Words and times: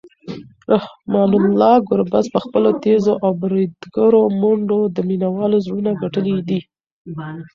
رحمان 0.73 1.31
الله 1.39 1.73
ګربز 1.89 2.25
په 2.33 2.39
خپلو 2.45 2.69
تېزو 2.83 3.13
او 3.23 3.31
بریدګرو 3.41 4.21
منډو 4.41 4.79
د 4.95 4.97
مینوالو 5.07 5.57
زړونه 5.65 5.91
ګټلي 6.01 6.35
دي. 6.47 6.59